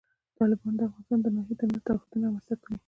[0.37, 2.77] تالابونه د افغانستان د ناحیو ترمنځ تفاوتونه رامنځ ته کوي.